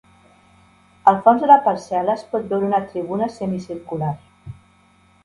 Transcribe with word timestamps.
Al 1.11 1.19
fons 1.27 1.43
de 1.43 1.49
la 1.51 1.57
parcel·la 1.67 2.15
es 2.19 2.23
pot 2.31 2.47
veure 2.53 2.69
una 2.71 2.79
tribuna 2.95 3.29
semicircular. 3.35 4.11